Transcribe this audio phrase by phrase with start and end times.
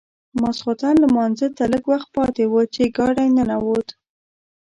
[0.39, 3.87] ماخوستن لمانځه ته لږ وخت پاتې و چې ګاډی ننوت.